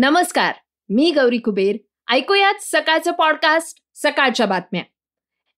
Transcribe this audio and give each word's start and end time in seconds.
नमस्कार 0.00 0.54
मी 0.88 1.10
गौरी 1.10 1.38
कुबेर. 1.38 1.76
ऐकूयात 2.12 2.54
सकाळचं 2.60 3.12
पॉडकास्ट 3.12 3.78
सकाळच्या 3.94 4.46
बातम्या. 4.46 4.82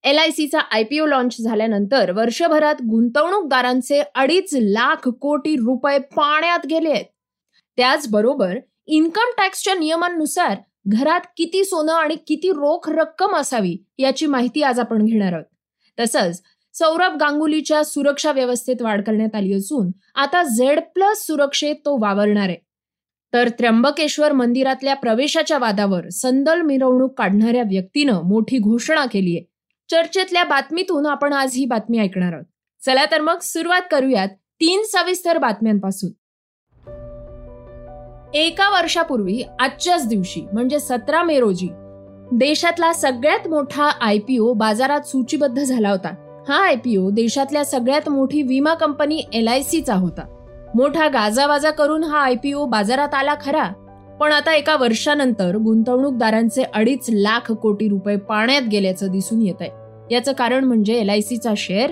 एल 0.04 0.18
आय 0.18 0.30
सीचा 0.30 0.58
आयपीओ 0.60 1.06
लॉन्च 1.06 1.36
झाल्यानंतर 1.40 2.12
वर्षभरात 2.12 2.74
गुंतवणूकदारांचे 2.74 4.02
अडीच 4.14 4.48
लाख 4.52 5.08
कोटी 5.08 5.56
रुपये 5.56 5.98
पाण्यात 5.98 6.66
गेले 6.66 6.90
आहेत. 6.90 7.04
त्याचबरोबर 7.76 8.58
इन्कम 8.86 9.30
टॅक्सच्या 9.36 9.74
नियमांनुसार 9.74 10.56
घरात 10.86 11.20
किती 11.36 11.64
सोनं 11.64 11.92
आणि 11.92 12.14
किती 12.14 12.50
रोख 12.50 12.90
रक्कम 12.90 13.36
असावी 13.36 13.76
याची 13.98 14.26
माहिती 14.26 14.62
आज 14.62 14.80
आपण 14.80 15.04
घेणार 15.04 15.32
आहोत. 15.32 15.44
तसंच 16.00 16.42
सौरभ 16.74 17.16
गांगुलीच्या 17.16 17.84
सुरक्षा 17.84 18.32
व्यवस्थेत 18.32 18.82
वाढ 18.82 19.04
करण्यात 19.04 19.34
आली 19.34 19.52
असून 19.52 19.88
आता 20.14 20.42
झेड 20.42 20.80
प्लस 20.94 21.26
सुरक्षेत 21.26 21.74
तो 21.74 22.02
वावरणार 22.02 22.48
आहे. 22.48 22.69
तर 23.34 23.48
त्र्यंबकेश्वर 23.48 24.32
मंदिरातल्या 24.32 24.94
प्रवेशाच्या 24.94 25.58
वादावर 25.58 26.08
संदल 26.08 26.60
मिरवणूक 26.60 27.18
काढणाऱ्या 27.18 27.62
व्यक्तीनं 27.62 28.22
मोठी 28.22 28.58
घोषणा 28.58 29.06
केली 29.06 29.36
आहे. 29.36 29.44
चर्चेतल्या 29.90 30.44
बातमीतून 30.44 31.06
आपण 31.06 31.32
आज 31.32 31.54
ही 31.54 31.64
बातमी 31.64 31.98
ऐकणार 31.98 32.32
आहोत. 32.32 32.44
चला 32.86 33.04
तर 33.04 33.20
मग 33.20 33.38
सुरुवात 33.42 33.80
करूयात 33.90 34.28
तीन 34.28 34.82
सविस्तर 34.84 35.38
बातम्यांपासून. 35.38 36.10
एका 38.34 38.70
वर्षापूर्वी 38.70 39.42
आजच्याच 39.60 40.08
दिवशी 40.08 40.40
म्हणजे 40.52 40.78
सतरा 40.80 41.22
मे 41.22 41.40
रोजी 41.40 41.68
देशातला 42.32 42.92
सगळ्यात 42.92 43.48
मोठा 43.48 43.84
आयपीओ 43.84 44.52
बाजारात 44.52 45.00
सूचीबद्ध 45.00 45.62
झाला 45.62 45.90
होता. 45.90 46.42
हा 46.48 46.66
आयपीओ 46.66 47.10
देशातल्या 47.10 47.64
सगळ्यात 47.64 48.08
मोठी 48.08 48.42
विमा 48.42 48.74
कंपनी 48.74 49.22
एल 49.32 49.48
आय 49.48 49.62
सीचा 49.62 49.94
होता. 49.94 50.39
मोठा 50.74 51.08
गाजावाजा 51.08 51.70
करून 51.70 52.04
हा 52.04 52.18
आयपीओ 52.18 52.64
बाजारात 52.64 53.14
आला 53.14 53.34
खरा. 53.44 53.68
पण 54.20 54.32
आता 54.32 54.54
एका 54.54 54.76
वर्षानंतर 54.76 55.56
गुंतवणूकदारांचे 55.56 56.62
अडीच 56.74 57.06
लाख 57.08 57.52
कोटी 57.52 57.88
रुपये 57.88 58.16
पाण्यात 58.16 58.62
गेल्याचं 58.62 59.10
दिसून 59.10 59.42
येत 59.42 59.54
आहे 59.60 59.70
याचं 60.14 60.32
कारण 60.32 60.64
म्हणजे 60.64 60.94
एल 60.94 61.10
आय 61.10 61.20
सीचा 61.20 61.52
शेअर 61.56 61.90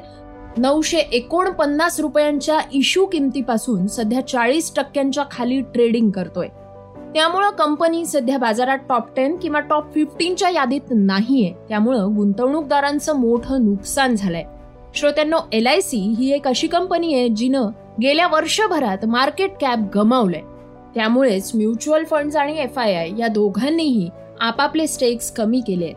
नऊशे 0.56 0.98
एकोणपन्नास 0.98 2.00
रुपयांच्या 2.00 2.58
इशू 2.72 3.06
किमतीपासून 3.06 3.86
सध्या 3.86 4.26
चाळीस 4.28 4.74
टक्क्यांच्या 4.76 5.24
खाली 5.30 5.60
ट्रेडिंग 5.60 6.10
करतोय. 6.10 6.48
त्यामुळं 7.14 7.50
कंपनी 7.50 8.06
सध्या 8.06 8.38
बाजारात 8.38 8.78
टॉप 8.88 9.16
टेन 9.16 9.36
किंवा 9.36 9.60
टॉप 9.60 9.94
फिफ्टीनच्या 9.94 10.48
यादीत 10.48 10.90
नाहीये. 10.90 11.52
त्यामुळं 11.68 12.16
गुंतवणूकदारांचं 12.16 13.16
मोठं 13.16 13.64
नुकसान 13.64 14.16
झालंय. 14.16 14.44
श्रोत्यांनो 14.94 15.38
एल 15.52 15.66
आय 15.66 15.80
सी 15.80 16.14
ही 16.18 16.32
एक 16.32 16.48
अशी 16.48 16.66
कंपनी 16.66 17.14
आहे 17.14 17.28
जिनं 17.28 17.68
गेल्या 18.00 18.26
वर्षभरात 18.26 19.04
मार्केट 19.04 19.50
कॅप 19.60 19.78
गमावलंय. 19.94 20.40
त्यामुळेच 20.94 21.50
म्युच्युअल 21.54 22.04
फंड्स 22.04 22.36
आणि 22.36 22.58
एफ 22.58 22.78
आय 22.78 22.94
आय 22.94 23.10
या 23.18 23.28
दोघांनीही 23.28 24.08
आपापले 24.40 24.86
स्टेक्स 24.86 25.30
कमी 25.30 25.60
केले 25.60 25.92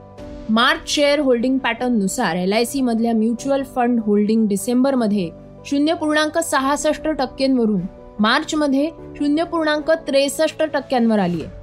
मार्च 0.50 0.90
शेअर 0.90 1.20
होल्डिंग 1.20 1.58
पॅटर्ननुसार 1.58 2.36
एल 2.36 2.53
आय 2.53 2.66
सी 2.66 2.81
मधल्या 2.81 3.14
म्युच्युअल 3.14 3.64
फंड 3.75 4.00
होल्डिंग 4.06 4.48
डिसेंबरमध्ये 4.48 5.30
शून्य 5.66 5.94
पूर्णांक 5.94 6.38
सहासष्ट 6.40 7.08
टक्क्यांवरून 7.08 7.81
मार्चमध्ये 8.20 8.90
शून्य 9.20 9.44
पूर्णांक 9.44 9.92
त्रेसष्ट 10.08 10.64
टक्क्यांवर 10.64 11.20
आली 11.20 11.42
आहे 11.42 11.59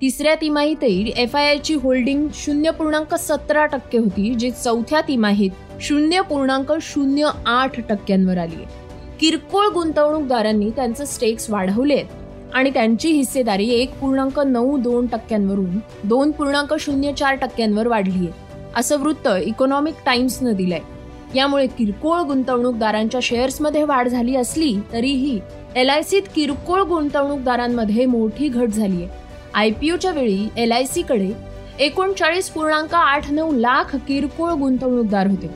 तिसऱ्या 0.00 0.34
तिमाहीतही 0.34 1.12
एफ 1.16 1.36
आय 1.36 1.48
आयची 1.48 1.74
होल्डिंग 1.74 2.26
शून्य 2.34 2.70
पूर्णांक 2.70 3.14
सतरा 3.14 3.66
टक्के 3.66 3.98
होती 3.98 4.34
जी 4.34 4.50
चौथ्या 4.50 5.00
तिमाहीत 5.00 5.82
शून्य 5.82 6.20
पूर्णांक 6.20 6.72
शून्य 6.82 7.30
आठ 7.46 7.80
टक्क्यांवर 7.88 8.38
आली 8.38 8.54
आहे 8.54 8.81
किरकोळ 9.20 9.66
गुंतवणूकदारांनी 9.66 10.70
त्यांचे 10.70 11.06
स्टेक्स 11.06 11.50
वाढवले 11.50 12.02
आणि 12.54 12.70
त्यांची 12.70 13.10
हिस्सेदारी 13.10 13.68
एक 13.70 13.98
पूर्णांक 13.98 14.38
नऊ 14.40 14.76
दोन 14.76 15.06
टक्क्यांवरून 15.06 15.78
दोन 16.04 16.30
पूर्णांक 16.30 16.74
शून्य 16.80 17.12
चार 17.12 17.34
टक्क्यांवर 17.34 17.86
वाढली 17.86 18.26
आहे 18.26 18.30
असं 18.76 19.00
वृत्त 19.00 19.28
इकॉनॉमिक 19.44 19.94
टाइम्सनं 20.06 20.52
दिलंय. 20.52 20.80
यामुळे 21.34 21.66
किरकोळ 21.66 22.20
गुंतवणूकदारांच्या 22.20 23.20
शेअर्समध्ये 23.22 23.84
वाढ 23.84 24.08
झाली 24.08 24.36
असली 24.36 24.74
तरीही 24.92 25.38
एल 25.76 25.90
आय 25.90 26.02
सीत 26.02 26.22
किरकोळ 26.34 26.82
गुंतवणूकदारांमध्ये 26.82 28.06
मोठी 28.06 28.48
घट 28.48 28.68
झाली 28.68 29.02
आहे 29.02 29.20
आय 29.54 29.70
पी 29.70 29.90
ओच्या 29.90 30.10
वेळी 30.10 30.46
एल 30.56 30.72
आय 30.72 30.84
सीकडे 30.84 31.30
एकोणचाळीस 31.80 32.48
पूर्णांक 32.50 32.94
आठ 32.94 33.30
नऊ 33.30 33.52
लाख 33.52 33.96
किरकोळ 34.08 34.50
गुंतवणूकदार 34.50 35.26
होते. 35.26 35.50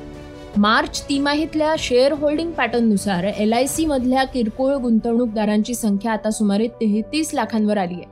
मार्च 0.59 1.09
तिमाहीतल्या 1.09 1.75
शेअर 1.79 2.13
होल्डिंग 2.13 2.53
पॅटर्ननुसार 2.53 3.25
एल 3.25 3.53
आय 3.53 3.67
सी 3.67 3.87
मधल्या 3.87 4.25
किरकोळ 4.25 4.75
गुंतवणूकदारांची 4.75 5.75
संख्या 5.75 6.13
आता 6.13 6.31
सुमारे 6.31 6.67
तेहतीस 6.67 7.31
लाखांवर 7.35 7.77
आली 7.77 7.95
आहे. 7.95 8.05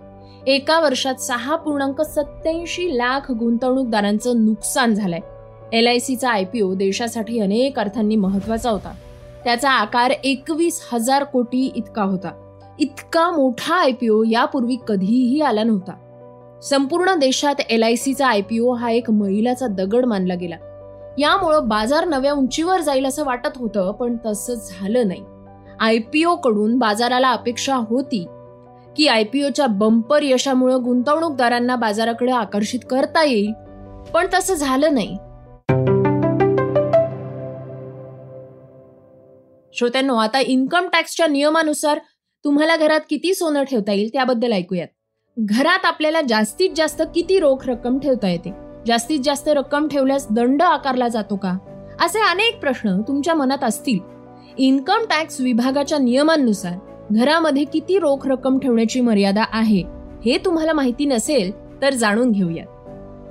एका 0.55 0.81
वर्षात 0.81 1.15
सहा 1.15 1.57
पूर्णांक 1.57 2.03
सत्याऐंशी 2.03 2.99
लाख 2.99 3.33
गुंतवणूकदारांचं 3.33 4.45
नुकसान 4.45 4.95
झालंय. 4.95 5.19
एल 5.73 5.87
आय 5.87 5.99
सीचा 5.99 6.31
आय 6.31 6.45
पी 6.45 6.61
ओ 6.61 6.75
देशासाठी 6.75 7.41
अनेक 7.41 7.79
अर्थांनी 7.79 8.17
महत्त्वाचा 8.17 8.71
होता. 8.71 8.93
त्याचा 9.45 9.71
आकार 9.71 10.11
एकवीस 10.25 10.89
हजार 10.93 11.25
कोटी 11.25 11.73
इतका 11.77 12.03
होता. 12.03 12.61
इतका 12.79 13.31
मोठा 13.31 13.75
आय 13.75 13.93
पी 13.93 14.09
ओ 14.09 14.23
यापूर्वी 14.31 14.77
कधीही 14.89 15.41
आला 15.41 15.63
नव्हता. 15.63 15.93
संपूर्ण 16.63 17.15
देशात 17.15 17.55
एल 17.71 17.83
आय 17.83 17.95
सीचा 17.95 18.27
आय 18.27 18.41
पी 18.41 18.59
ओ 18.59 18.73
हा 18.73 18.91
एक 18.91 19.11
मैलाचा 19.11 19.67
दगड 19.67 20.05
मानला 20.05 20.35
गेला. 20.35 20.57
यामुळं 21.19 21.69
बाजार 21.69 22.05
नव्या 22.05 22.33
उंचीवर 22.33 22.81
जाईल 22.81 23.07
असं 23.07 23.25
वाटत 23.25 23.57
होतं 23.57 23.93
पण 23.93 24.17
तसं 24.27 24.55
झालं 24.55 25.09
नाही. 25.09 25.25
आयपीओ 25.81 26.37
कडून 26.37 26.79
बाजाराला 26.79 27.31
अपेक्षा 27.31 27.77
होती 27.77 28.27
की 28.97 29.09
आयपीओच्या 29.09 29.67
बंपर 29.67 30.23
यशामुळे 30.23 30.77
गुंतवणूकदारांना 30.77 31.77
बाजाराकडे 31.77 32.33
आकर्षित 32.33 32.81
करता 32.91 33.25
येईल 33.25 33.53
पण 34.15 34.27
तसं 34.35 34.55
झालं 34.55 34.95
नाही. 34.95 35.17
श्रोत्यांनो 39.75 40.15
आता 40.15 40.41
इन्कम 40.41 40.89
टॅक्सच्या 40.93 41.27
नियमानुसार 41.27 41.99
तुम्हाला 42.45 42.77
घरात 42.77 43.01
किती 43.11 43.35
सोनं 43.35 43.63
ठेवता 43.63 43.93
येईल 43.93 44.09
त्याबद्दल 44.13 44.53
ऐकूयात. 44.53 44.89
घरात 45.39 45.85
आपल्याला 45.85 46.21
जास्तीत 46.29 46.71
जास्त 46.77 47.03
किती 47.15 47.41
रोख 47.41 47.67
रक्कम 47.67 47.99
ठेवता 47.99 48.29
येते? 48.29 48.64
जास्तीत 48.87 49.21
जास्त 49.25 49.49
रक्कम 49.49 49.87
ठेवल्यास 49.89 50.27
दंड 50.31 50.63
आकारला 50.63 51.09
जातो 51.09 51.37
का? 51.37 51.57
असे 52.01 52.19
अनेक 52.19 52.61
प्रश्न 52.61 53.01
तुमच्या 53.01 53.35
मनात 53.35 53.65
असतील. 53.65 53.99
इन्कम 54.59 55.05
टॅक्स 55.11 55.41
विभागाच्या 55.41 55.99
नियमांनुसार 55.99 56.79
घरामध्ये 57.13 57.65
किती 57.65 57.99
रोख 57.99 58.27
रक्कम 58.27 58.59
ठेवण्याची 58.59 59.01
मर्यादा 59.01 59.45
आहे 59.53 59.83
हे 60.25 60.37
तुम्हाला 60.45 60.73
माहिती 60.73 61.05
नसेल 61.05 61.53
तर 61.83 61.95
जाणून 61.95 62.31
घेऊया 62.31 62.65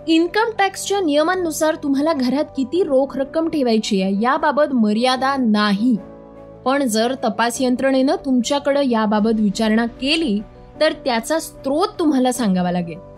इन्कम 0.08 0.50
टॅक्सच्या 0.59 1.00
नियमांनुसार 1.00 1.75
तुम्हाला 1.75 2.14
घरात 2.14 2.46
किती 2.58 2.84
रोख 2.84 3.18
रक्कम 3.18 3.50
ठेवायची 3.50 4.02
आहे 4.02 4.14
याबाबत 4.22 4.74
मर्यादा 4.74 5.35
नाही. 5.40 5.96
पण 6.66 6.84
जर 6.84 7.14
तपास 7.14 7.61
यंत्रणेनं 7.61 8.16
तुमच्याकडं 8.26 8.82
याबाबत 8.82 9.40
विचारणा 9.40 9.85
केली 9.85 10.40
तर 10.82 10.91
त्याचा 10.91 11.40
स्रोत 11.40 11.88
तुम्हाला 11.99 12.32
सांगावा 12.32 12.72
लागेल. 12.72 13.12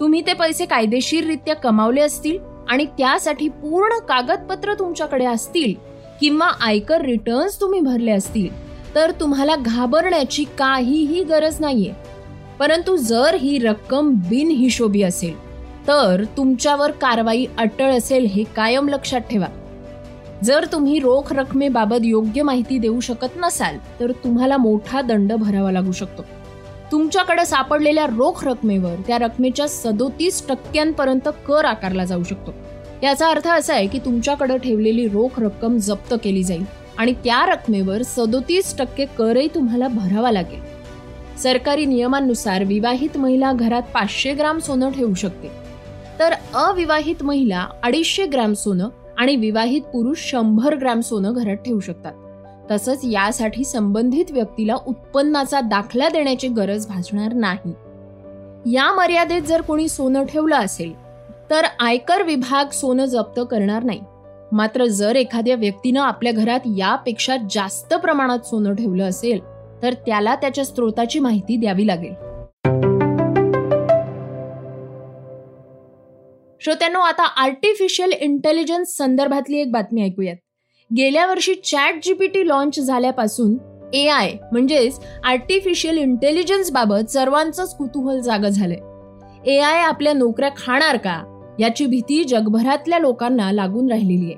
तुम्ही 0.00 0.20
ते 0.26 0.32
पैसे 0.32 0.64
कायदेशीररित्या 0.66 1.54
कमावले 1.54 2.00
असतील 2.00 2.38
आणि 2.68 2.84
त्यासाठी 2.98 3.48
पूर्ण 3.48 3.98
कागदपत्र 3.98 4.74
तुमच्याकडे 4.74 5.24
असतील 5.24 5.74
किंवा 6.20 6.46
आयकर 6.60 7.00
रिटर्न्स 7.00 7.60
तुम्ही 7.60 7.80
भरले 7.80 8.10
असतील 8.10 8.48
तर 8.94 9.10
तुम्हाला 9.10 9.56
घाबरण्याची 9.56 10.44
काहीही 10.58 11.22
गरज 11.24 11.60
नाहीये. 11.60 11.92
परंतु 12.58 12.96
जर 12.96 13.34
ही 13.34 13.58
रक्कम 13.58 14.10
बिनहिशोबी 14.28 15.02
असेल 15.02 15.36
तर 15.88 16.24
तुमच्यावर 16.36 16.90
कारवाई 16.90 17.46
अटळ 17.58 17.92
असेल 17.92 18.26
हे 18.26 18.44
कायम 18.56 18.88
लक्षात 18.88 19.20
ठेवा. 19.20 19.46
जर 20.44 20.64
तुम्ही 20.72 20.98
रोख 20.98 21.32
रकमेबाबत 21.32 22.04
योग्य 22.04 22.42
माहिती 22.42 22.78
देऊ 22.78 23.00
शकत 23.00 23.36
नसाल 23.36 23.78
तर 24.00 24.10
तुम्हाला 24.24 24.56
मोठा 24.56 25.00
दंड 25.00 25.32
भरावा 25.32 25.72
लागू 25.72 25.92
शकतो. 25.92 26.22
तुमच्याकडे 26.92 27.44
सापडलेल्या 27.44 28.06
रोख 28.06 28.44
रकमेवर 28.44 28.94
त्या 29.06 29.18
रकमेच्या 29.18 29.68
सदोतीस 29.68 30.46
टक्क्यांपर्यंत 30.48 31.28
कर 31.46 31.64
आकारला 31.64 32.04
जाऊ 32.04 32.22
शकतो. 32.22 32.54
याचा 33.02 33.28
अर्थ 33.28 33.48
असा 33.48 33.74
आहे 33.74 33.86
की 33.86 33.98
तुमच्याकडे 33.98 34.58
ठेवलेली 34.58 35.08
रोख 35.08 35.40
रक्कम 35.40 35.76
जप्त 35.76 36.14
केली 36.24 36.42
जाईल 36.42 36.64
आणि 36.98 37.12
त्या 37.12 37.46
रकमेवर 37.46 38.02
सदोतीस 38.02 38.76
टक्के 38.78 39.04
करही 39.04 39.48
तुम्हाला 39.54 39.88
भरावा 39.88 40.30
लागेल. 40.30 40.60
सरकारी 41.38 41.84
नियमांनुसार 41.84 42.64
विवाहित 42.64 43.16
महिला 43.16 43.52
घरात 43.52 43.82
पाचशे 43.94 44.34
ग्राम 44.34 44.58
सोनं 44.58 44.90
ठेवू 44.90 45.14
शकते. 45.14 45.48
तर 46.18 46.32
अविवाहित 46.54 47.22
महिला 47.22 47.66
अडीचशे 47.82 48.26
ग्रॅम 48.26 48.52
सोनं 48.52 48.88
आणि 49.18 49.36
विवाहित 49.36 49.82
पुरुष 49.82 50.18
शंभर 50.18 50.76
ग्रॅम 50.76 51.00
सोनं 51.00 51.32
घरात 51.32 51.56
ठेवू 51.56 51.80
शकतात. 51.80 52.12
तसंच 52.70 53.00
यासाठी 53.04 53.64
संबंधित 53.64 54.30
व्यक्तीला 54.30 54.74
उत्पन्नाचा 54.86 55.60
दाखला 55.60 56.08
देण्याची 56.08 56.48
गरज 56.48 56.86
भासणार 56.86 57.32
नाही. 57.32 57.72
या 58.74 58.92
मर्यादेत 58.92 59.42
जर 59.42 59.60
कोणी 59.60 59.88
सोनं 59.88 60.24
ठेवलं 60.24 60.56
असेल 60.56 60.92
तर 61.50 61.64
आयकर 61.80 62.22
विभाग 62.22 62.70
सोनं 62.70 63.04
जप्त 63.04 63.40
करणार 63.50 63.84
नाही. 63.84 64.00
मात्र 64.52 64.86
जर 64.86 65.16
एखाद्या 65.16 65.54
व्यक्तीनं 65.54 66.00
आपल्या 66.00 66.32
घरात 66.32 66.60
यापेक्षा 66.76 67.36
जास्त 67.50 67.94
प्रमाणात 67.94 68.38
सोनं 68.38 68.74
ठेवलं 68.74 69.04
असेल 69.04 69.40
तर 69.82 69.92
त्याला 70.06 70.34
त्याच्या 70.34 70.64
स्रोताची 70.64 71.18
माहिती 71.18 71.56
द्यावी 71.56 71.86
लागेल. 71.86 72.14
श्रोत्यांनो 76.60 76.98
आता 76.98 77.22
आर्टिफिशियल 77.22 78.12
इंटेलिजन्स 78.12 78.96
संदर्भातली 78.96 79.60
एक 79.60 79.72
बातमी 79.72 80.02
ऐकूयात. 80.02 80.36
गेल्या 80.96 81.26
वर्षी 81.26 81.54
चॅट 81.54 81.94
जीपीटी 82.02 82.48
लॉन्च 82.48 82.80
झाल्यापासून 82.80 83.56
ए 83.94 84.06
आय 84.06 84.32
म्हणजेच 84.52 84.98
आर्टिफिशियल 85.24 85.98
इंटेलिजन्स 85.98 86.70
बाबत 86.70 87.10
सर्वांचंच 87.10 87.76
कुतूहल 87.76 88.20
जाग 88.20 88.38
झालंय. 88.38 88.78
ए 89.50 89.58
आय 89.58 89.78
आपल्या 89.78 90.12
नोकऱ्या 90.12 90.50
खाणार 90.56 90.96
का? 90.96 91.22
याची 91.60 91.86
भीती 91.86 92.24
जगभरातल्या 92.24 92.98
लोकांना 92.98 93.52
लागून 93.52 93.90
राहिलेली 93.90 94.32
आहे. 94.32 94.34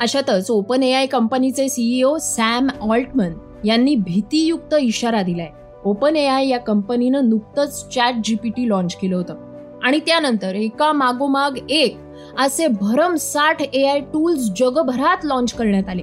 अशातच 0.00 0.50
ओपन 0.50 0.82
ए 0.82 0.92
आय 0.92 1.06
कंपनीचे 1.06 1.68
सीईओ 1.68 2.18
सॅम 2.18 2.68
ऑल्टमन 2.80 3.32
यांनी 3.64 3.94
भीतीयुक्त 3.94 4.74
इशारा 4.80 5.22
दिलाय. 5.22 5.48
ओपन 5.84 6.16
ए 6.16 6.26
आय 6.26 6.48
या 6.48 6.58
कंपनीनं 6.58 7.28
नुकतंच 7.28 7.88
चॅट 7.88 8.14
जीपीटी 8.24 8.68
लॉन्च 8.68 8.96
केलं 8.96 9.16
होतं. 9.16 9.34
आणि 9.82 9.98
त्यानंतर 9.98 10.54
एका 10.54 10.92
मागोमाग 10.92 11.70
एक 11.70 11.96
असे 12.38 12.66
भरमसाठ 12.80 13.62
ए 13.62 13.84
आय 13.86 14.00
टूल्स 14.12 14.50
जगभरात 14.58 15.24
लॉन्च 15.24 15.52
करण्यात 15.52 15.88
आले. 15.88 16.02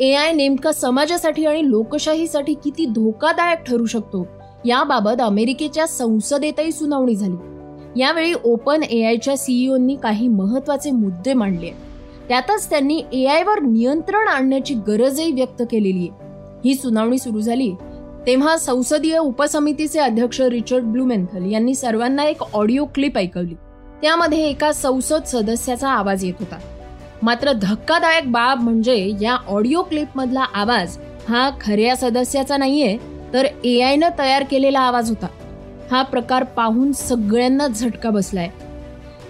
ए 0.00 0.12
आय 0.14 0.32
नेमका 0.32 0.72
समाजासाठी 0.72 1.44
आणि 1.46 1.68
लोकशाहीसाठी 1.70 2.54
किती 2.54 2.86
धोकादायक 2.86 3.62
ठरू 3.66 3.86
शकतो 3.86 4.26
याबाबत 4.66 5.20
अमेरिकेच्या 5.20 5.86
संसदेतही 5.86 6.72
सुनावणी 6.72 7.14
झाली. 7.14 8.00
यावेळी 8.00 8.32
ओपन 8.44 8.82
ए 8.82 9.02
आयच्या 9.04 9.36
सीईओनी 9.36 9.94
काही 10.02 10.28
महत्त्वाचे 10.28 10.90
मुद्दे 10.90 11.34
मांडले. 11.34 11.70
त्यातच 12.28 12.68
त्यांनी 12.70 13.02
ए 13.12 13.24
आयवर 13.26 13.60
नियंत्रण 13.60 14.28
आणण्याची 14.28 14.74
गरजही 14.88 15.32
व्यक्त 15.32 15.62
केलेली 15.70 16.08
आहे. 16.08 16.28
ही 16.64 16.74
सुनावणी 16.74 17.18
सुरू 17.18 17.40
झाली 17.40 17.72
तेव्हा 18.26 18.56
संसदीय 18.56 19.16
उपसमितीचे 19.18 19.98
अध्यक्ष 20.00 20.40
रिचर्ड 20.40 20.84
ब्लूमेंथल 20.84 21.50
यांनी 21.52 21.74
सर्वांना 21.74 22.24
एक 22.24 22.42
ऑडिओ 22.54 22.84
क्लिप 22.84 23.18
ऐकवली. 23.18 23.54
त्यामध्ये 24.02 24.48
एका 24.48 24.72
संसद 24.72 25.24
सदस्याचा 25.26 25.88
आवाज 25.88 26.24
येत 26.24 26.34
होता. 26.38 26.58
मात्र 27.22 27.52
धक्कादायक 27.52 28.30
बाब 28.32 28.60
म्हणजे 28.60 29.12
या 29.20 29.36
ऑडिओ 29.48 29.82
क्लिपमधला 29.82 30.40
आवाज 30.54 30.96
हा 31.28 31.50
खऱ्या 31.60 31.96
सदस्याचा 31.96 32.56
नाहीये 32.56 32.96
तर 33.32 33.46
ए 33.64 33.80
आयनं 33.80 34.08
तयार 34.18 34.44
केलेला 34.50 34.80
आवाज 34.80 35.08
होता. 35.08 35.26
हा 35.90 36.02
प्रकार 36.02 36.44
पाहून 36.44 36.92
सगळ्यांना 36.92 37.66
झटका 37.66 38.10
बसलाय. 38.10 38.48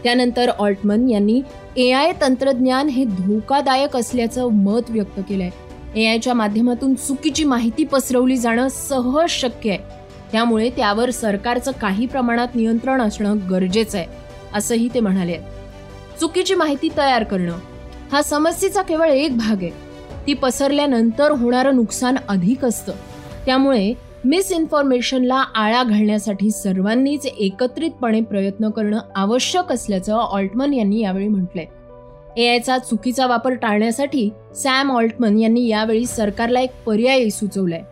त्यानंतर 0.02 0.48
ऑल्टमन 0.48 1.08
यांनी 1.08 1.42
ए 1.76 1.92
आय 1.92 2.12
तंत्रज्ञान 2.20 2.88
हे 2.88 3.04
धोकादायक 3.04 3.96
असल्याचं 3.96 4.48
मत 4.48 4.90
व्यक्त 4.90 5.20
केलंय. 5.28 5.50
ए 5.96 6.06
आयच्या 6.06 6.34
माध्यमातून 6.34 6.94
चुकीची 6.94 7.44
माहिती 7.44 7.84
पसरवली 7.84 8.36
जाणं 8.36 8.68
सहज 8.68 9.30
शक्य 9.30 9.70
आहे. 9.70 9.78
त्यामुळे 10.32 10.70
त्यावर 10.70 11.10
सरकारचं 11.10 11.72
काही 11.72 12.06
प्रमाणात 12.06 12.48
नियंत्रण 12.54 13.00
असणं 13.00 13.36
गरजेचं 13.50 13.98
आहे. 13.98 14.29
असंही 14.54 14.88
ते 14.94 15.00
म्हणाले. 15.00 15.38
चुकीची 16.20 16.54
माहिती 16.54 16.88
तयार 16.96 17.24
करणं 17.24 17.58
हा 18.12 18.22
समस्येचा 18.22 18.82
केवळ 18.82 19.08
एक 19.08 19.36
भाग 19.36 19.62
आहे. 19.62 19.70
ती 20.26 20.34
पसरल्यानंतर 20.34 21.30
होणारं 21.30 21.76
नुकसान 21.76 22.16
अधिक 22.28 22.64
असतं. 22.64 22.92
त्यामुळे 23.46 23.94
मिसइन्फॉर्मेशनला 24.24 25.34
आळा 25.34 25.82
घालण्यासाठी 25.82 26.50
सर्वांनीच 26.50 27.26
एकत्रितपणे 27.26 28.20
प्रयत्न 28.20 28.70
करणं 28.70 28.98
आवश्यक 29.16 29.72
असल्याचं 29.72 30.14
ऑल्टमन 30.14 30.72
यांनी 30.72 31.00
यावेळी 31.00 31.28
म्हटलंय. 31.28 31.64
एआयचा 32.36 32.78
चुकीचा 32.78 33.26
वापर 33.26 33.54
टाळण्यासाठी 33.54 34.30
सॅम 34.56 34.92
ऑल्टमन 34.92 35.38
यांनी 35.38 35.68
यावेळी 35.68 36.06
सरकारला 36.06 36.60
एक 36.60 36.70
पर्याय 36.86 37.28
सुचवलाय. 37.28 37.82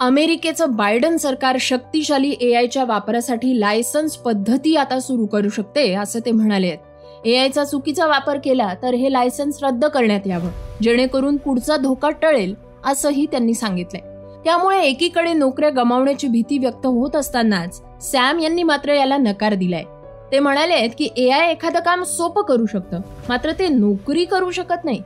अमेरिकेचं 0.00 0.74
बायडन 0.76 1.16
सरकार 1.16 1.56
शक्तिशाली 1.60 2.34
एआयच्या 2.40 2.84
वापरासाठी 2.84 3.58
लायसन्स 3.60 4.16
पद्धती 4.16 4.74
आता 4.76 4.98
सुरू 5.00 5.26
करू 5.26 5.48
शकते 5.48 5.92
असं 5.94 6.20
ते 6.26 6.30
म्हणाले 6.30 6.68
आहेत. 6.68 6.78
एआयचा 7.24 7.64
चुकीचा 7.64 8.06
वापर 8.06 8.38
केला 8.44 8.72
तर 8.82 8.94
हे 8.94 9.12
लायसन्स 9.12 9.62
रद्द 9.62 9.84
करण्यात 9.84 10.26
यावं 10.26 10.50
जेणेकरून 10.82 11.36
पुढचा 11.36 11.76
धोका 11.76 12.10
टळेल 12.22 12.54
असंही 12.84 13.26
त्यांनी 13.26 13.54
सांगितलंय. 13.54 14.00
त्यामुळे 14.44 14.80
एकीकडे 14.80 15.32
नोकऱ्या 15.32 15.70
गमावण्याची 15.70 16.28
भीती 16.28 16.58
व्यक्त 16.58 16.86
होत 16.86 17.16
असतानाच 17.16 17.80
सॅम 18.02 18.38
यांनी 18.38 18.62
मात्र 18.62 18.94
याला 18.94 19.16
नकार 19.16 19.54
दिलाय. 19.54 19.84
ते 20.32 20.38
म्हणाले 20.38 20.74
आहेत 20.74 20.90
की 20.98 21.08
ए 21.16 21.28
आय 21.30 21.50
एखादं 21.50 21.80
काम 21.80 22.02
सोपं 22.02 22.42
करू 22.42 22.66
शकतं 22.66 23.00
मात्र 23.28 23.52
ते 23.58 23.68
नोकरी 23.68 24.24
करू 24.24 24.50
शकत 24.50 24.84
नाही. 24.84 25.02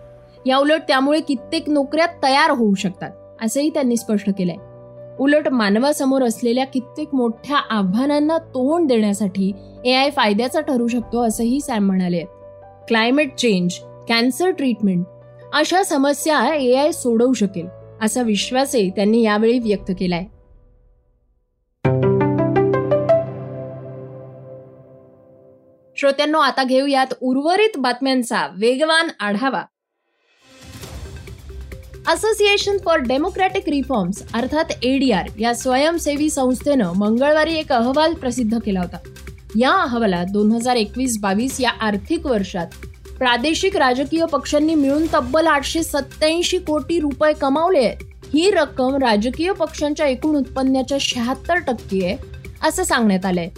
याउलट 0.46 0.82
त्यामुळे 0.88 1.20
कित्येक 1.20 1.69
नोकऱ्या 1.69 2.06
तयार 2.23 2.50
होऊ 2.50 2.75
शकतात 2.75 3.11
असंही 3.43 3.70
त्यांनी 3.70 3.96
स्पष्ट 3.96 4.31
केलंय. 4.38 4.56
उलट 5.19 5.49
मानवासमोर 5.49 6.23
असलेल्या 6.23 6.65
कित्येक 6.65 7.15
मोठ्या 7.15 7.56
आव्हानांना 7.70 8.38
तोंड 8.38 8.88
देण्यासाठी 8.88 9.53
ए 9.85 9.93
आय 9.93 10.11
फायद्याचा 10.11 10.61
ठरू 10.61 10.87
शकतो 10.87 11.23
असंही 11.23 11.61
सॅम 11.61 11.87
म्हणाले. 11.87 12.25
क्लायमेट 12.88 13.35
चेंज 13.35 13.73
कॅन्सर 14.09 14.50
ट्रीटमेंट 14.50 15.06
अशा 15.53 15.82
समस्या 15.82 16.55
ए 16.55 16.75
आय 16.75 16.93
सोडवू 16.93 17.32
शकेल 17.32 17.67
असा 18.03 18.23
विश्वासही 18.23 18.91
त्यांनी 18.91 19.23
यावेळी 19.23 19.59
व्यक्त 19.59 19.93
केलाय. 19.99 20.25
श्रोत्यांनो 25.97 26.38
आता 26.38 26.65
घेऊयात 26.65 27.15
उर्वरित 27.20 27.79
बातम्यांचा 27.79 28.47
वेगवान 28.61 29.09
आढावा. 29.20 29.62
असोसिएशन 32.08 32.76
फॉर 32.84 32.99
डेमोक्रॅटिक 32.99 33.69
रिफॉर्म्स 33.69 34.22
अर्थात 34.34 34.65
एडीआर 34.82 35.27
या 35.38 35.53
स्वयंसेवी 35.55 36.29
संस्थेनं 36.31 36.93
मंगळवारी 36.96 37.55
एक 37.55 37.72
अहवाल 37.72 38.15
प्रसिद्ध 38.15 38.58
केला 38.58 38.81
होता. 38.81 38.98
या 39.56 39.70
अहवालात 39.72 40.27
दोन 40.32 40.53
हजार 40.53 40.77
एकवीस 40.77 41.19
बावीस 41.20 41.60
या 41.60 41.70
आर्थिक 41.81 42.27
वर्षात 42.27 42.86
प्रादेशिक 43.19 43.77
राजकीय 43.77 44.24
पक्षांनी 44.24 44.74
मिळून 44.74 45.06
तब्बल 45.15 45.46
आठशे 45.46 45.82
सत्याऐंशी 45.82 46.58
कोटी 46.58 46.98
रुपये 47.00 47.32
कमावले 47.32 47.79
आहेत. 47.79 48.05
ही 48.34 48.50
रक्कम 48.50 48.96
राजकीय 48.96 49.53
पक्षांच्या 49.53 50.06
एकूण 50.06 50.36
उत्पन्नाच्या 50.36 50.98
शहात्तर 51.00 51.58
टक्के 51.67 52.05
आहे 52.06 52.17
असं 52.69 52.84
सांगण्यात 52.84 53.27
आलंय. 53.27 53.48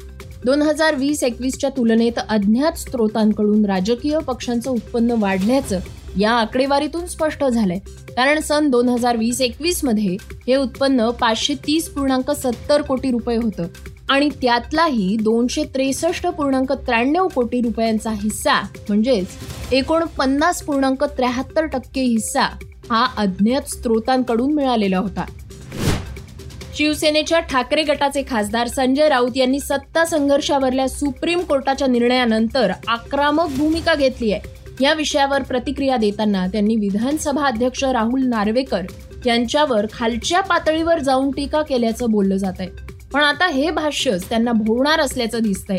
दोन 0.45 0.63
हजार 0.63 0.95
वीस 0.95 1.25
एकवीसच्या 1.25 1.71
तुलनेत 1.71 2.19
अज्ञात 2.29 2.79
स्रोतांकडून 2.79 3.65
राजकीय 3.67 4.19
पक्षांचं 4.19 4.71
उत्पन्न 4.71 5.15
वाढल्याचं 5.19 5.81
या 6.19 6.31
आकडेवारीतून 6.31 7.07
स्पष्ट 7.07 7.45
झालंय. 7.45 7.79
कारण 8.17 8.41
सन 8.41 8.71
दोन 8.71 8.89
हजार 8.89 9.17
वीस 9.17 9.41
एकवीसमध्ये 9.41 10.17
हे 10.47 10.57
उत्पन्न 10.57 11.11
पाचशे 11.11 11.55
तीस 11.55 11.89
पूर्णांक 11.89 12.31
सत्तर 12.31 12.83
कोटी 12.83 13.11
रुपये 13.11 13.37
होतं. 13.37 13.67
आणि 14.09 14.29
त्यातलाही 14.29 15.17
दोनशे 15.17 15.65
त्रेसष्ट 15.65 16.27
पूर्णांक 16.27 16.73
त्र्याण्णव 16.73 17.29
कोटी 17.29 17.61
रुपयांचा 17.61 18.11
हिस्सा 18.11 18.61
म्हणजेच 18.61 19.27
एकोणपन्नास 19.73 20.63
पूर्णांक 20.63 21.05
त्र्याहत्तर 21.05 21.67
टक्के 21.67 22.01
हिस्सा 22.01 22.43
हा 22.91 23.07
अज्ञात 23.17 23.63
स्रोतांकडून 23.63 24.55
मिळालेला 24.55 24.99
होता. 24.99 25.25
शिवसेनेच्या 26.75 27.41
ठाकरे 27.41 27.83
गटाचे 27.83 28.23
खासदार 28.31 28.67
संजय 28.67 29.09
राऊत 29.09 29.31
यांनी 29.37 29.61
सत्ता 29.61 30.05
संघर्षावरल्या 30.05 30.89
सुप्रीम 30.89 31.41
कोर्टाच्या 31.41 31.89
निर्णयानंतर 31.89 32.73
आक्रमक 32.89 33.49
भूमिका 33.49 33.95
घेतली 33.95 34.33
आहे. 34.33 34.60
या 34.81 34.95
विषयावर 34.95 35.43
प्रतिक्रिया 35.43 35.97
देताना 35.97 36.47
त्यांनी 36.47 36.77
विधानसभा 36.77 37.47
अध्यक्ष 37.47 37.85
राहुल 37.85 38.23
नार्वेकर 38.25 38.83
यांच्यावर 39.27 39.87
खालच्या 39.93 40.41
पातळीवर 40.41 40.99
जाऊन 40.99 41.31
टीका 41.31 41.63
केल्याचं 41.63 42.11
बोललं 42.11 42.37
जात 42.37 42.53
आहे. 42.59 42.69
पण 43.13 43.21
आता 43.21 43.47
हे 43.47 43.71
भाष्यच 43.71 44.29
त्यांना 44.29 44.53
भोवणार 44.53 45.01
असल्याचं 45.01 45.39
दिसतंय. 45.43 45.79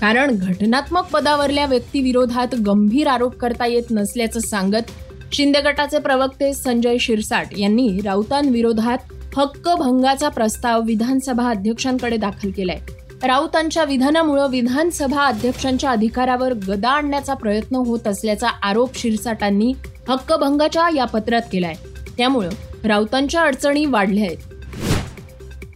कारण 0.00 0.36
घटनात्मक 0.40 1.10
पदावरल्या 1.12 1.66
व्यक्तीविरोधात 1.66 2.54
गंभीर 2.54 3.06
आरोप 3.06 3.36
करता 3.36 3.66
येत 3.66 3.82
नसल्याचं 3.90 4.40
सांगत 4.40 4.90
शिंदे 5.32 5.60
गटाचे 5.60 5.98
प्रवक्ते 5.98 6.54
संजय 6.54 6.98
शिरसाट 6.98 7.46
यांनी 7.58 8.00
राऊतांविरोधात 8.04 8.98
हक्कभंगाचा 9.38 10.28
प्रस्ताव 10.28 10.82
विधानसभा 10.82 11.50
अध्यक्षांकडे 11.50 12.16
दाखल 12.16 12.50
केलाय. 12.50 12.78
राऊतांच्या 13.26 13.84
विधानामुळं 13.84 14.48
विधानसभा 14.50 15.24
अध्यक्षांच्या 15.24 15.90
अधिकारावर 15.90 16.52
गदा 16.52 16.88
आणण्याचा 16.88 17.34
प्रयत्न 17.34 17.76
होत 17.76 18.06
असल्याचा 18.06 18.48
आरोप 18.62 18.96
शिरसाटांनी 18.96 19.72
हक्कभंगाच्या 20.08 20.88
या 20.96 21.04
पत्रात 21.04 21.42
केलाय. 21.52 21.74
त्यामुळं 22.16 22.48
राऊतांच्या 22.84 23.40
अडचणी 23.40 23.84
वाढल्या 23.84 24.24
आहेत. 24.24 24.36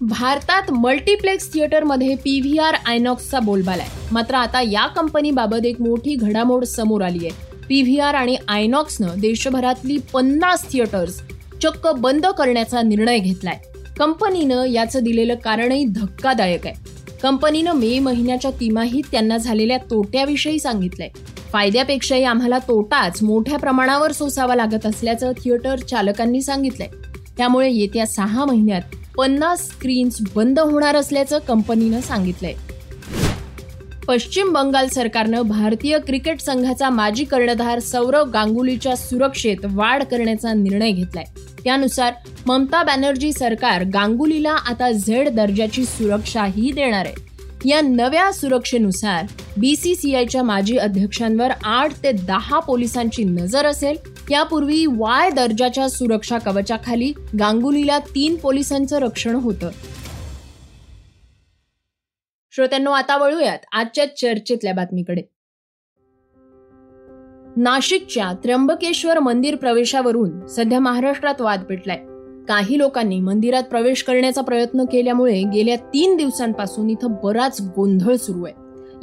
भारतात 0.00 0.70
मल्टिप्लेक्स 0.70 1.52
थिएटरमध्ये 1.52 2.14
पी 2.14 2.40
व्ही 2.40 2.58
आर 2.58 2.74
आयनॉक्सचा 2.86 3.40
बोलबाला 3.40 3.82
आहे. 3.82 4.08
मात्र 4.12 4.34
आता 4.34 4.60
या 4.62 4.86
कंपनीबाबत 4.86 5.66
एक 5.66 5.80
मोठी 5.80 6.14
घडामोड 6.14 6.64
समोर 6.64 7.02
आली 7.02 7.26
आहे. 7.26 7.46
पी 7.68 7.82
व्ही 7.82 7.98
आर 7.98 8.14
आणि 8.14 8.36
आयनॉक्सनं 8.48 9.08
देशभरातली 9.18 9.98
पन्नास 10.12 10.72
थिएटर्स 10.72 11.20
चक्क 11.62 11.88
बंद 11.88 12.26
करण्याचा 12.26 12.82
निर्णय 12.82 13.18
घेतलाय. 13.18 13.58
कंपनीनं 13.98 14.64
याचं 14.64 15.02
दिलेलं 15.02 15.34
कारणही 15.34 15.84
धक्कादायक 15.84 16.66
आहे. 16.66 16.97
कंपनीनं 17.22 17.72
मे 17.72 17.98
महिन्याच्या 17.98 18.50
तिमाहीत 18.50 19.02
त्यांना 19.12 19.36
झालेल्या 19.36 19.78
तोट्याविषयी 19.78 20.58
सांगितलंय. 20.58 21.08
फायद्यापेक्षाही 21.52 22.24
आम्हाला 22.24 22.58
तोटाच 22.58 23.22
मोठ्या 23.22 23.58
प्रमाणावर 23.58 24.12
सोसावा 24.12 24.54
लागत 24.54 24.86
असल्याचं 24.86 25.32
थिएटर 25.32 25.78
चालकांनी 25.78 26.42
सांगितलंय. 26.42 26.88
त्यामुळे 27.38 27.72
येत्या 27.72 28.06
सहा 28.06 28.44
महिन्यात 28.44 28.82
पन्नास 29.18 29.68
स्क्रीन्स 29.68 30.18
बंद 30.36 30.60
होणार 30.60 30.96
असल्याचं 30.96 31.38
कंपनीनं 31.38 32.00
सांगितलंय. 32.00 32.54
पश्चिम 34.08 34.52
बंगाल 34.52 34.88
सरकारनं 34.88 35.42
भारतीय 35.42 35.98
क्रिकेट 35.98 36.40
संघाचा 36.40 36.90
माजी 36.90 37.24
कर्णधार 37.24 37.78
सौरव 37.78 38.24
गांगुलीच्या 38.24 38.96
सुरक्षेत 38.96 39.56
वाढ 39.64 40.02
करण्याचा 40.02 40.52
निर्णय 40.52 40.90
घेतलाय. 40.90 41.24
त्यानुसार 41.64 42.12
ममता 42.46 42.82
बॅनर्जी 42.82 43.32
सरकार 43.32 43.84
गांगुलीला 43.84 44.52
आता 44.52 44.92
झेड 44.92 45.28
दर्जाची 45.28 45.84
सुरक्षाही 45.84 46.72
देणार 46.72 47.06
आहे. 47.06 47.28
या 47.64 47.80
नव्या 47.80 48.32
सुरक्षेनुसार 48.32 49.24
बीसीसीआयच्या 49.56 50.42
माजी 50.42 50.76
अध्यक्षांवर 50.76 51.50
आठ 51.64 52.02
ते 52.02 52.12
दहा 52.12 52.58
पोलिसांची 52.58 53.24
नजर 53.24 53.66
असेल. 53.66 53.96
यापूर्वी 54.30 54.86
वाय 54.86 55.30
दर्जाच्या 55.30 55.88
सुरक्षा 55.88 56.38
कवचाखाली 56.38 57.12
गांगुलीला 57.38 57.98
तीन 57.98 58.36
पोलिसांचं 58.36 58.98
रक्षण 58.98 59.34
होतं. 59.34 59.70
श्रोत्यांनो 62.50 62.90
आता 62.90 63.16
वळूयात 63.16 63.58
आजच्या 63.72 64.16
चर्चेतल्या 64.16 64.72
बातमीकडे. 64.72 65.22
नाशिकच्या 67.60 68.32
त्र्यंबकेश्वर 68.44 69.18
मंदिर 69.18 69.54
प्रवेशावरून 69.56 70.46
सध्या 70.46 70.80
महाराष्ट्रात 70.80 71.40
वाद 71.40 71.62
पेटलाय. 71.62 71.96
काही 72.48 72.78
लोकांनी 72.78 73.20
मंदिरात 73.20 73.62
प्रवेश 73.62 74.02
करण्याचा 74.02 74.40
प्रयत्न 74.40 74.84
केल्यामुळे 74.84 75.42
गेल्या 75.42 75.76
तीन 75.76 76.16
दिवसांपासून 76.16 76.90
इथं 76.90 77.14
बराच 77.24 77.60
गोंधळ 77.76 78.16
सुरू 78.16 78.44
आहे. 78.44 78.54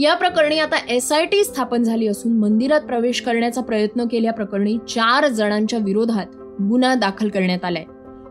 या 0.04 0.14
प्रकरणी 0.14 0.60
आता 0.60 0.76
एस 0.90 1.12
आय 1.12 1.26
टी 1.26 1.44
स्थापन 1.44 1.84
झाली 1.84 2.08
असून 2.08 2.34
मंदिरात 2.34 2.82
प्रवेश 2.82 3.22
करण्याचा 3.22 3.62
प्रयत्न 3.62 4.06
केल्याप्रकरणी 4.06 4.78
चार 4.78 5.28
जणांच्या 5.28 5.80
विरोधात 5.80 6.36
गुन्हा 6.62 6.96
दाखल 6.96 7.30
करण्यात 7.30 7.66
आलाय. 7.66 7.84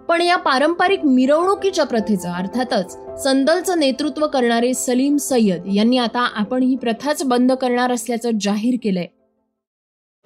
पण 0.08 0.20
या 0.20 0.36
पारंपरिक 0.36 1.04
मिरवणुकीच्या 1.04 1.84
प्रथेचं 1.84 2.30
अर्थातच 2.30 2.96
संदलचं 3.24 3.78
नेतृत्व 3.78 4.26
करणारे 4.26 4.74
सलीम 4.74 5.16
सय्यद 5.16 5.62
यांनी 5.74 5.98
आता 5.98 6.28
आपण 6.34 6.62
ही 6.62 6.76
प्रथाच 6.76 7.24
बंद 7.24 7.52
करणार 7.52 7.92
असल्याचं 7.92 8.30
जाहीर 8.40 8.78
केलंय. 8.82 9.06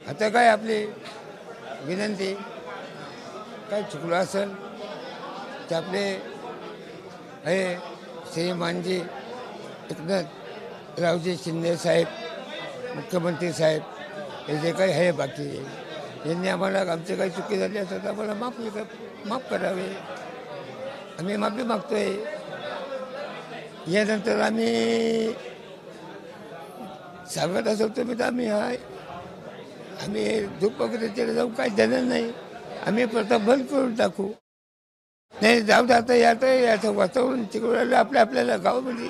आता 0.02 0.28
काय 0.28 0.48
आपली 0.48 0.78
विनंती? 1.86 2.32
काय 3.70 3.82
चुकलं 3.92 4.16
असेल? 4.16 4.52
ते 5.70 5.74
आपले 5.74 6.02
हे 7.46 7.58
श्री 8.32 8.52
मानजी 8.52 8.96
एकनाथ 9.90 11.00
रावजी 11.00 11.36
शिंदे 11.44 11.76
साहेब 11.76 12.06
मुख्यमंत्री 12.96 13.52
साहेब 13.52 13.82
हे 14.48 14.56
जे 14.60 14.72
काही 14.72 14.92
आहे 14.92 15.12
बाकी 15.12 15.48
यांनी 16.26 16.48
आम्हाला 16.48 16.80
आमचे 16.92 17.16
काही 17.16 17.30
चुकी 17.30 17.58
झाली 17.58 17.78
असेल 17.78 18.02
तर 18.04 18.08
आम्हाला 18.08 18.34
माफ 18.34 18.60
माफ 19.26 19.50
करावे. 19.50 19.88
आम्ही 21.18 21.36
माफी 21.36 21.62
मागतोय. 21.62 22.08
यानंतर 23.92 24.40
आम्ही 24.40 25.32
सांगत 27.34 27.68
असेल 27.68 27.96
तर 27.96 28.22
आम्ही 28.22 28.46
हाय. 28.48 28.76
आम्ही 30.02 30.40
धूप 30.60 30.80
वगैरे 30.82 31.08
तिला 31.16 31.32
जाऊ 31.32 31.48
काही 31.56 31.70
देणार 31.76 32.02
नाही. 32.02 32.30
आम्ही 32.86 33.04
प्रथा 33.06 33.38
बंद 33.38 33.66
करून 33.70 33.94
टाकू. 33.94 34.28
नाही 35.34 35.60
जाऊ 35.60 35.86
जाता 35.86 35.96
आता 36.02 36.14
याचं 36.14 36.60
याचं 36.60 36.94
वातावरण 36.94 37.42
तिकडे 37.52 37.94
आपल्या 37.94 38.20
आपल्याला 38.20 38.56
गावामध्ये. 38.56 39.08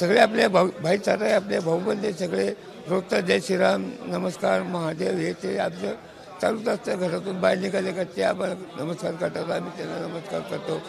सगळे 0.00 0.18
आपल्या 0.20 0.48
भाऊ 0.48 0.68
भाईचारा 0.82 1.24
आहे 1.24 1.34
आपले 1.34 1.58
भाऊबंदे 1.60 2.12
सगळे 2.12 2.48
रोजचा 2.88 3.20
जय 3.20 3.40
श्रीराम 3.40 3.90
नमस्कार 4.06 4.62
महादेव 4.62 5.16
हे 5.18 5.32
ते 5.42 5.56
आपलं 5.58 5.94
चालूच 6.40 6.68
असतं 6.68 6.98
घरातून 6.98 7.40
बाहेर 7.40 7.58
निघाले 7.58 7.92
का 7.92 8.02
ते 8.16 8.22
आम्हाला 8.22 8.54
नमस्कार 8.80 9.12
करतात 9.12 9.50
आम्ही 9.50 9.76
त्यांना 9.76 10.06
नमस्कार 10.06 10.40
करतो. 10.50 10.80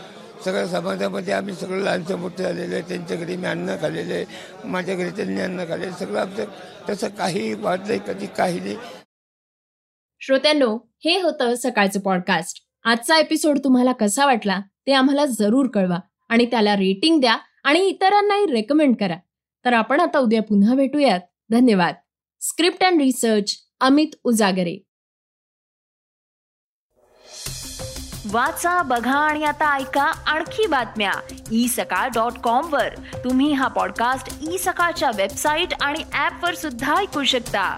सगळ्या 0.45 0.67
समाजामध्ये 0.67 1.33
आम्ही 1.33 1.53
सगळं 1.55 1.81
लहानचं 1.83 2.19
मोठे 2.19 2.43
झालेलं 2.43 2.75
आहे 2.75 2.83
त्यांच्या 2.89 3.17
घरी 3.17 3.35
मी 3.37 3.47
अन्न 3.47 3.75
खाल्लेलं 3.81 4.13
आहे 4.13 4.67
माझ्या 4.67 4.95
घरी 4.95 5.09
त्यांनी 5.09 5.41
अन्न 5.41 5.65
खाल्लेलं 5.69 5.95
सगळं 5.99 6.19
आमचं 6.19 6.45
तसं 6.89 7.07
काही 7.17 7.53
वाटलंय 7.53 7.97
कधी 8.07 8.27
काही 8.37 8.59
नाही. 8.59 8.77
श्रोत्यांनो 10.21 10.77
हे 11.05 11.21
होतं 11.21 11.55
सकाळचं 11.55 11.99
पॉडकास्ट 11.99 12.63
आजचा 12.83 13.17
एपिसोड 13.17 13.59
तुम्हाला 13.63 13.91
कसा 13.91 14.25
वाटला 14.25 14.59
ते 14.87 14.91
आम्हाला 14.91 15.25
जरूर 15.25 15.67
कळवा 15.67 15.99
आणि 16.29 16.45
त्याला 16.45 16.75
रेटिंग 16.75 17.19
द्या 17.19 17.37
आणि 17.63 17.79
इतरांनाही 17.79 18.45
रेकमेंड 18.45 18.95
करा. 18.99 19.15
तर 19.65 19.73
आपण 19.73 19.99
आता 19.99 20.19
उद्या 20.19 20.41
पुन्हा 20.41 20.75
भेटूयात. 20.75 21.19
धन्यवाद. 21.51 21.95
Script 22.41 22.83
and 22.83 23.01
research 23.01 23.55
Amit 23.79 24.07
Ujagare. 24.23 24.85
वाचा 28.31 28.81
बघा 28.81 29.17
आणि 29.17 29.43
आता 29.43 29.77
ऐका 29.77 30.03
आणखी 30.03 30.67
बातम्या. 30.67 31.11
ई 31.51 31.67
सकाळ 31.67 32.09
डॉट 32.09 32.39
कॉम 32.39 32.73
वर. 32.73 32.89
तुम्ही 33.23 33.51
हा 33.51 33.67
पॉडकास्ट 33.67 34.49
ई 34.49 34.55
e 34.55 34.57
सकाळच्या 34.57 35.11
वेबसाईट 35.15 35.73
आणि 35.81 35.99
ऍप 35.99 36.43
वर 36.43 36.55
सुद्धा 36.55 36.95
ऐकू 36.95 37.23
शकता. 37.23 37.77